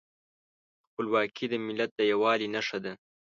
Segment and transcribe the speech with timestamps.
[0.89, 2.93] خپلواکي د ملت د یووالي نښه ده.